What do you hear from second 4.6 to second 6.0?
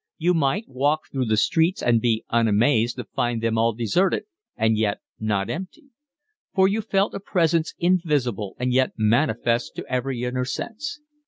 yet not empty;